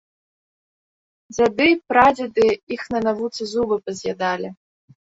Дзяды, 1.35 1.67
прадзеды 1.91 2.47
іх 2.79 2.89
на 2.95 2.99
навуцы 3.11 3.41
зубы 3.55 3.75
паз'ядалі. 3.89 4.49